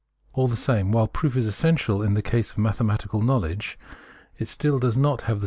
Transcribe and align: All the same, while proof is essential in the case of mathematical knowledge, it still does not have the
All 0.33 0.47
the 0.47 0.57
same, 0.57 0.91
while 0.91 1.07
proof 1.07 1.37
is 1.37 1.45
essential 1.45 2.01
in 2.01 2.15
the 2.15 2.23
case 2.23 2.49
of 2.49 2.57
mathematical 2.57 3.21
knowledge, 3.21 3.77
it 4.35 4.47
still 4.47 4.79
does 4.79 4.97
not 4.97 5.21
have 5.29 5.37
the 5.39 5.39